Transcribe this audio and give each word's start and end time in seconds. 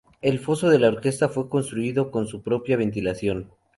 El 0.23 0.39
foso 0.39 0.67
de 0.71 0.79
la 0.79 0.87
orquesta 0.87 1.29
fue 1.29 1.47
construido 1.47 2.09
con 2.09 2.25
su 2.25 2.41
propia 2.41 2.75
ventilación. 2.75 3.51